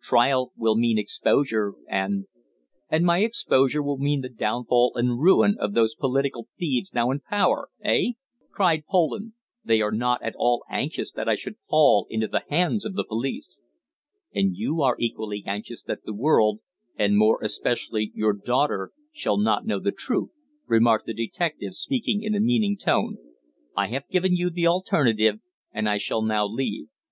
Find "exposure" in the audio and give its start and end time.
1.00-1.74, 3.24-3.82